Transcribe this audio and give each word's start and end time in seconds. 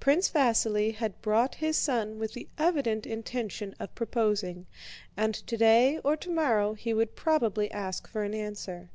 Prince 0.00 0.28
Vasíli 0.28 0.92
had 0.92 1.22
brought 1.22 1.54
his 1.54 1.76
son 1.76 2.18
with 2.18 2.32
the 2.32 2.48
evident 2.58 3.06
intention 3.06 3.76
of 3.78 3.94
proposing, 3.94 4.66
and 5.16 5.36
today 5.36 6.00
or 6.02 6.16
tomorrow 6.16 6.74
he 6.74 6.92
would 6.92 7.14
probably 7.14 7.70
ask 7.70 8.08
for 8.08 8.24
an 8.24 8.34
answer. 8.34 8.90